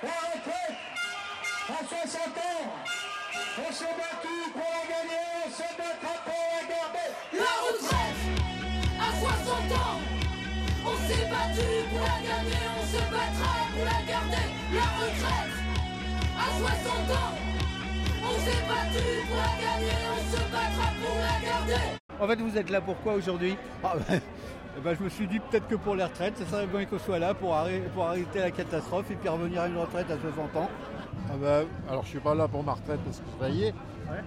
[0.00, 0.78] La retraite
[1.68, 2.70] à 60 ans.
[3.58, 7.08] On s'est battu pour la gagner, on se battra pour la garder.
[7.34, 8.22] La retraite
[8.94, 9.98] à 60 ans.
[10.86, 14.46] On s'est battu pour la gagner, on se battra pour la garder.
[14.72, 15.54] La retraite
[16.38, 17.34] à 60 ans.
[18.22, 21.86] On s'est battu pour la gagner, on se battra pour la garder.
[22.20, 23.56] En fait, vous êtes là pourquoi aujourd'hui?
[23.82, 23.94] Ah,
[24.78, 26.98] eh ben, je me suis dit peut-être que pour les retraites, ce serait bien qu'on
[26.98, 30.16] soit là pour, arrêter, pour arrêter la catastrophe et puis revenir à une retraite à
[30.18, 30.70] 60 ans.
[31.30, 33.74] Ah ben, alors je suis pas là pour ma retraite parce que ça y est,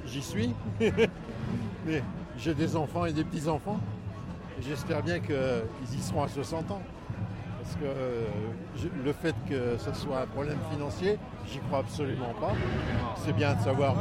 [0.06, 0.54] j'y suis.
[1.86, 2.04] Mais
[2.38, 3.80] j'ai des enfants et des petits-enfants.
[4.60, 6.82] Et j'espère bien qu'ils y seront à 60 ans.
[7.64, 8.26] Parce que euh,
[8.76, 12.52] je- le fait que ce soit un problème financier, j'y crois absolument pas.
[13.24, 13.96] C'est bien de savoir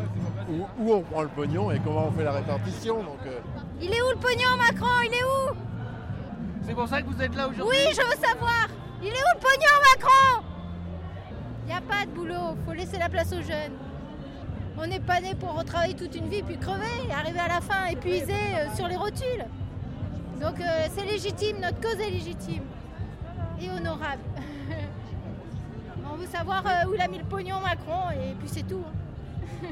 [0.51, 2.97] où, où on prend le pognon et comment on fait la répartition.
[2.97, 3.39] Donc, euh,
[3.81, 4.89] Il est où le pognon, Macron?
[5.07, 5.70] Il est où?
[6.63, 8.69] C'est pour ça que vous êtes là aujourd'hui Oui, je veux savoir
[9.03, 10.45] Il est où le pognon, Macron?
[11.65, 13.73] Il n'y a pas de boulot, faut laisser la place aux jeunes.
[14.77, 17.61] On n'est pas né pour retravailler toute une vie puis crever et arriver à la
[17.61, 19.45] fin épuisé euh, sur les rotules.
[20.41, 22.63] Donc euh, c'est légitime, notre cause est légitime
[23.61, 24.23] et honorable.
[26.13, 28.83] On veut savoir euh, où il a mis le pognon Macron et puis c'est tout.
[28.85, 29.69] hein.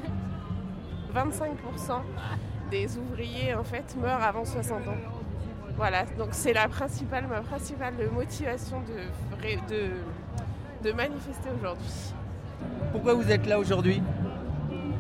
[1.15, 2.01] 25%
[2.71, 4.93] des ouvriers en fait meurent avant 60 ans.
[5.79, 9.91] Voilà, donc c'est la principale, ma principale motivation de, de,
[10.83, 12.13] de manifester aujourd'hui.
[12.91, 14.03] Pourquoi vous êtes là aujourd'hui?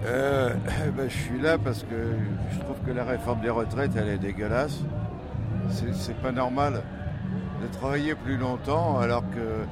[0.06, 0.54] Euh,
[0.96, 2.12] ben, je suis là parce que
[2.52, 4.78] je trouve que la réforme des retraites, elle est dégueulasse.
[5.68, 6.80] C'est c'est pas normal
[7.60, 9.64] de travailler plus longtemps alors que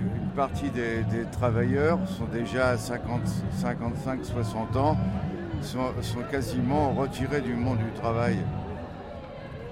[0.00, 3.20] une partie des, des travailleurs sont déjà à 50,
[3.50, 4.96] 55, 60 ans,
[5.60, 8.38] sont, sont quasiment retirés du monde du travail.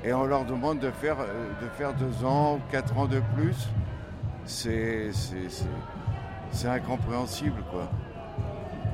[0.04, 3.68] Et on leur demande de faire, euh, de faire deux ans, quatre ans de plus.
[4.44, 7.88] C'est c'est- incompréhensible, quoi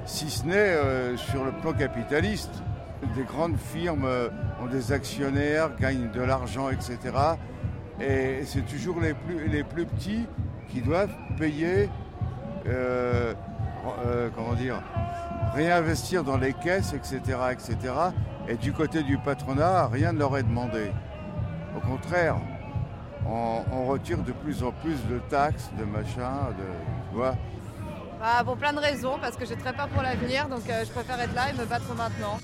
[0.05, 2.63] si ce n'est euh, sur le plan capitaliste.
[3.17, 4.29] Des grandes firmes euh,
[4.63, 6.99] ont des actionnaires, gagnent de l'argent, etc.
[8.01, 10.27] Et c'est toujours les plus, les plus petits
[10.69, 11.89] qui doivent payer,
[14.35, 14.83] comment dire,
[15.55, 17.21] réinvestir dans les caisses, etc.,
[17.53, 17.77] etc.
[18.49, 20.91] Et du côté du patronat, rien ne leur est demandé.
[21.79, 22.35] Au contraire,
[23.25, 26.65] on, on retire de plus en plus de taxes, de machins, de,
[27.09, 27.37] tu vois.
[28.19, 30.91] Bah, pour plein de raisons, parce que j'ai très peur pour l'avenir, donc euh, je
[30.91, 32.41] préfère être là et me battre maintenant.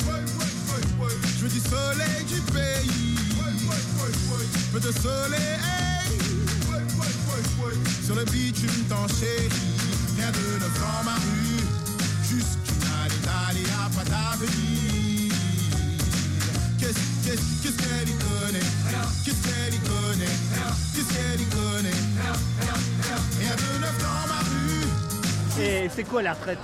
[0.00, 3.18] Je veux du soleil du pays.
[4.54, 5.58] Je veux de soleil.
[8.02, 11.45] Sur le bitume, t'en de ma rue.
[25.66, 26.60] Et c'est quoi la retraite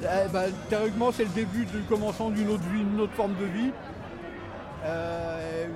[0.00, 3.44] Eh ben, théoriquement, c'est le début du commencement d'une autre vie, une autre forme de
[3.46, 3.70] vie.
[4.84, 5.66] Euh,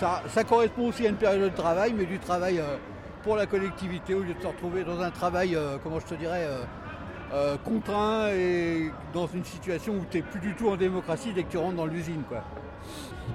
[0.00, 2.76] ça, correspond aussi à une période de travail, mais du travail euh,
[3.24, 6.14] pour la collectivité, au lieu de se retrouver dans un travail, euh, comment je te
[6.14, 6.46] dirais,
[7.62, 11.50] contraint et dans une situation où tu n'es plus du tout en démocratie dès que
[11.50, 12.22] tu rentres dans l'usine.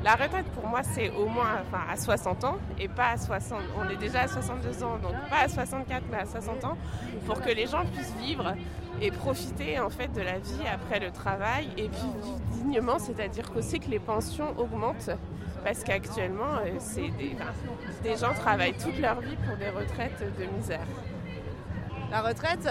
[0.03, 3.59] La retraite pour moi c'est au moins à 60 ans et pas à 60.
[3.77, 6.77] On est déjà à 62 ans, donc pas à 64 mais à 60 ans,
[7.25, 8.53] pour que les gens puissent vivre
[9.01, 13.79] et profiter en fait de la vie après le travail et vivre dignement, c'est-à-dire qu'aussi
[13.79, 15.11] que les pensions augmentent.
[15.63, 16.77] Parce qu'actuellement, euh,
[18.03, 20.85] des gens travaillent toute leur vie pour des retraites de misère.
[22.11, 22.67] La retraite?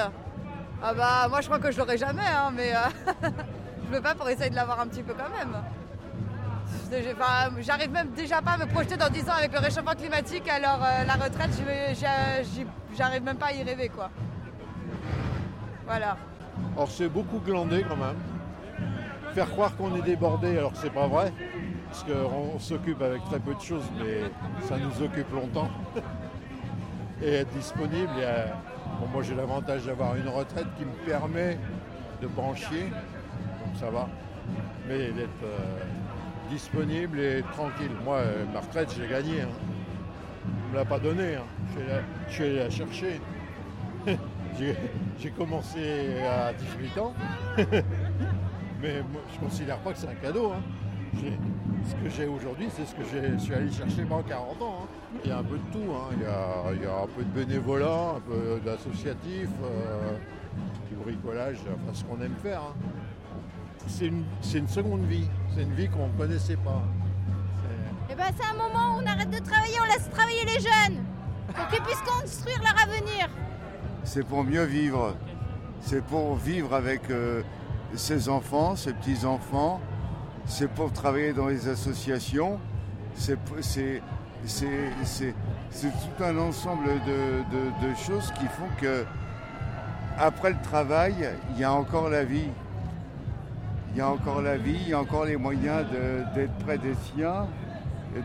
[0.83, 3.29] Ah bah moi je crois que je l'aurai jamais, hein, mais euh,
[3.87, 5.57] je veux pas pour essayer de l'avoir un petit peu quand même.
[7.61, 10.81] J'arrive même déjà pas à me projeter dans 10 ans avec le réchauffement climatique, alors
[10.83, 11.51] euh, la retraite,
[12.97, 14.11] j'arrive même pas à y rêver quoi.
[15.87, 16.17] Voilà.
[16.77, 18.17] Or c'est beaucoup glandé quand même.
[19.35, 21.33] Faire croire qu'on est débordé alors que c'est pas vrai.
[21.89, 24.31] Parce qu'on s'occupe avec très peu de choses, mais
[24.67, 25.69] ça nous occupe longtemps.
[27.23, 28.11] Et être disponible,
[29.13, 31.59] moi j'ai l'avantage d'avoir une retraite qui me permet
[32.21, 34.09] de chier, donc ça va.
[34.89, 35.85] Mais d'être euh,
[36.53, 37.91] disponible et tranquille.
[38.05, 39.41] Moi, euh, ma retraite, j'ai gagné.
[39.43, 39.49] Hein.
[40.69, 41.37] On me l'a pas donnée.
[41.37, 41.45] hein.
[42.29, 43.21] Je suis allé- la chercher.
[45.19, 47.15] J'ai- commencé à 18 ans,
[48.83, 50.53] mais je ne considère pas que c'est un cadeau.
[50.53, 50.63] hein.
[51.89, 54.79] Ce que j'ai aujourd'hui, c'est ce que je suis allé chercher pendant 40 ans.
[54.83, 54.89] hein.
[55.25, 55.81] Il y a un peu de tout.
[56.17, 60.17] Il, y a, il y a un peu de bénévolat, un peu d'associatif, euh,
[60.91, 62.63] du bricolage, enfin ce qu'on aime faire.
[63.87, 65.29] C'est une, c'est une seconde vie.
[65.55, 66.83] C'est une vie qu'on ne connaissait pas.
[68.11, 71.03] Et ben c'est un moment où on arrête de travailler, on laisse travailler les jeunes
[71.55, 73.29] pour qu'ils puissent construire leur avenir.
[74.05, 75.15] c'est pour mieux vivre.
[75.81, 77.43] C'est pour vivre avec euh,
[77.95, 79.81] ses enfants, ses petits-enfants.
[80.47, 82.59] C'est pour travailler dans les associations.
[83.15, 84.03] C'est c'est-
[84.45, 85.35] c'est- c'est-
[85.71, 89.05] c'est tout un ensemble de, de- de choses qui font que
[90.19, 91.15] après le travail,
[91.53, 92.49] il y a encore la vie.
[93.95, 95.85] Il y a encore la vie, il y a encore les moyens
[96.35, 97.47] d'être près des siens,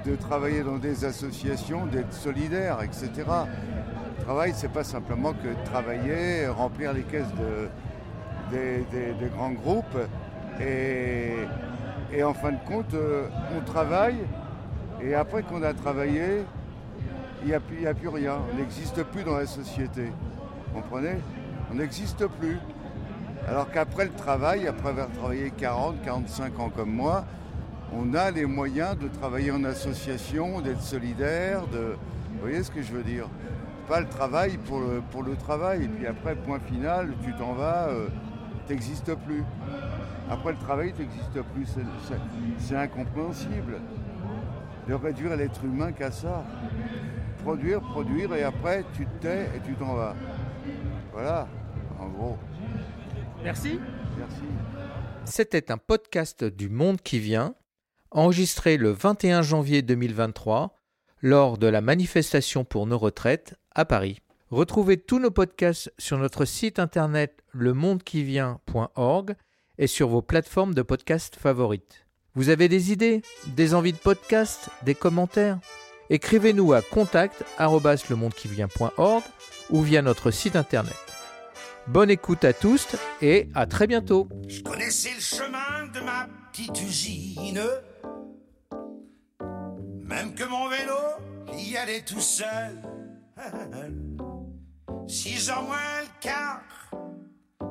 [0.05, 3.11] de travailler dans des associations, d'être solidaire, etc.
[4.17, 7.67] Le travail, c'est pas simplement que travailler, remplir les caisses de,
[8.49, 9.97] des, grands groupes.
[10.61, 14.19] Et, en fin de compte, euh, on travaille,
[15.03, 16.43] et après qu'on a travaillé,
[17.43, 18.37] il n'y a, a plus rien.
[18.51, 20.11] On n'existe plus dans la société.
[20.73, 21.17] Vous comprenez?
[21.71, 22.57] On n'existe plus.
[23.47, 27.23] Alors qu'après le travail, après avoir travaillé 40, 45 ans comme moi,
[27.94, 31.95] on a les moyens de travailler en association, d'être solidaire, de...
[32.33, 33.29] Vous voyez ce que je veux dire?
[33.88, 37.88] Pas le travail pour le, travail, et puis après, point final, tu t'en vas,
[38.67, 39.44] tu n'existes plus.
[40.29, 41.65] Après le travail, tu n'existes plus.
[42.59, 43.79] C'est incompréhensible
[44.89, 46.43] de réduire l'être humain qu'à ça.
[47.43, 50.15] Produire, produire, et après, tu te tais et tu t'en vas.
[51.13, 51.47] Voilà,
[51.97, 52.38] en gros.
[53.47, 53.79] Merci.
[54.17, 54.41] Merci.
[55.23, 57.55] C'était un podcast du Monde qui vient,
[58.11, 60.75] enregistré le 21 janvier 2023
[61.21, 64.19] lors de la manifestation pour nos retraites à Paris.
[64.49, 69.35] Retrouvez tous nos podcasts sur notre site internet lemondequivient.org
[69.77, 72.05] et sur vos plateformes de podcasts favorites.
[72.35, 73.21] Vous avez des idées,
[73.55, 75.61] des envies de podcast, des commentaires?
[76.09, 79.23] Écrivez-nous à contact@lemondequivient.org
[79.69, 80.97] ou via notre site internet.
[81.88, 82.88] Bonne écoute à tous
[83.22, 84.28] et à très bientôt.
[84.48, 87.63] Je connaissais le chemin de ma petite usine.
[90.04, 92.81] Même que mon vélo y allait tout seul.
[95.07, 96.62] Six heures moins le quart,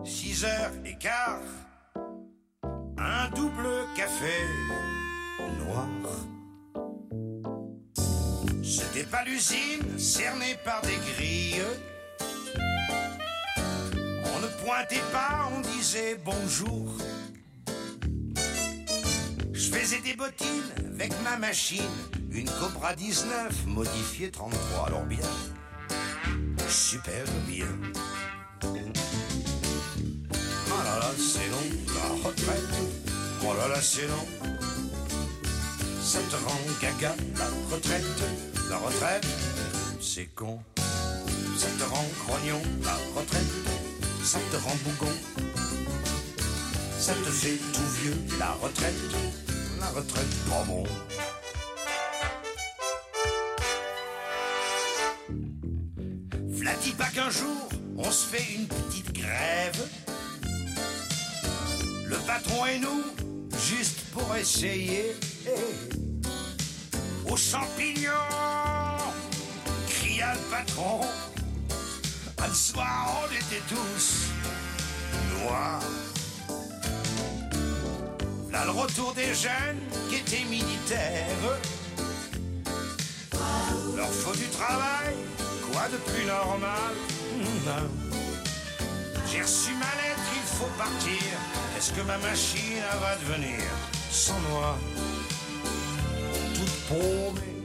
[0.03, 1.43] six heures et quart.
[2.97, 4.33] Un double café
[5.59, 5.87] noir.
[8.63, 11.63] C'était pas l'usine cernée par des grilles.
[14.67, 16.99] Pointait pas, on disait bonjour.
[19.53, 21.85] Je faisais des bottines avec ma machine,
[22.33, 25.21] une Cobra 19 modifiée 33, alors bien,
[26.69, 27.69] super bien.
[28.65, 28.69] Oh
[30.83, 32.75] là là, c'est long, la retraite,
[33.45, 34.27] oh là là, c'est long.
[36.03, 38.05] Ça te rend gaga, la retraite,
[38.69, 39.27] la retraite,
[40.01, 40.59] c'est con.
[41.57, 43.56] Ça te rend grognon, la retraite,
[44.26, 45.12] ça te rend bougon.
[46.99, 48.94] Ça te fait tout vieux, la retraite,
[49.78, 50.82] la retraite, pas bon.
[56.49, 59.88] V'là-t-il pas qu'un jour, on se fait une petite grève
[62.08, 63.05] Le patron et nous,
[63.64, 65.14] juste pour essayer.
[67.31, 68.11] Aux champignons,
[69.88, 71.00] cria le patron.
[72.48, 74.31] Un soir, on était tous
[75.43, 75.82] noirs.
[78.52, 81.26] Là, le retour des jeunes qui étaient militaires.
[83.96, 85.14] Leur faut du travail,
[85.72, 86.94] quoi de plus normal?
[87.66, 87.88] Non.
[89.28, 91.32] J'ai reçu ma lettre, il faut partir.
[91.76, 93.60] Est-ce que ma machine va devenir
[94.08, 94.79] sans moi?
[96.55, 97.56] Toute paumée.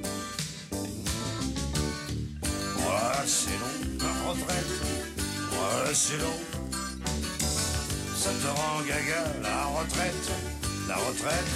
[4.31, 4.71] Retraite.
[5.51, 6.39] Voilà, c'est long.
[8.15, 10.31] Ça te rend gaga, la retraite.
[10.87, 11.51] La retraite,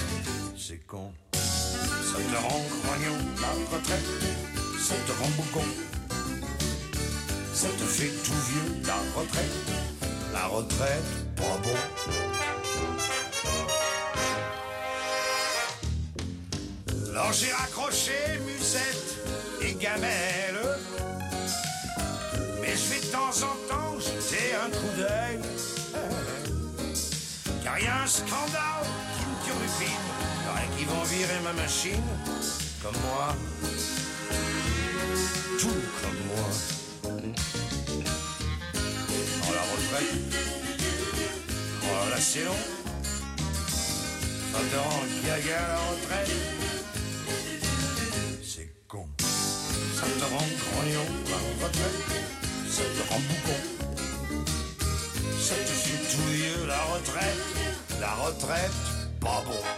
[0.56, 1.12] c'est con.
[1.32, 4.10] Ça te rend grognon, la retraite.
[4.78, 5.68] Ça te rend bougon.
[7.54, 9.56] Ça te fait tout vieux, la retraite.
[10.32, 11.78] La retraite, pas bon.
[17.10, 19.16] Alors j'ai raccroché musette
[19.62, 20.65] et gamelle.
[23.16, 25.40] Temps en temps jeter un coup d'œil.
[27.64, 30.06] Car y a un scandale qui me turlupine.
[30.46, 32.08] Paraît qu'ils vont virer ma machine.
[32.82, 33.34] Comme moi.
[35.60, 36.48] Tout comme moi.
[39.44, 40.14] Oh la retraite.
[41.84, 42.62] Oh là c'est long.
[44.52, 46.34] Ça te rend gaga la retraite.
[48.44, 49.06] C'est con.
[49.98, 51.25] Ça te rend grognon.
[52.76, 54.44] Ça te rend bougon.
[55.40, 57.38] Ça te fait tout vieux la retraite.
[58.02, 58.70] La retraite.
[59.18, 59.75] Pas bon.